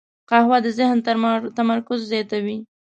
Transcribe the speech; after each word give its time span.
قهوه 0.29 0.57
د 0.65 0.67
ذهن 0.77 0.97
تمرکز 1.57 1.99
زیاتوي 2.11 2.57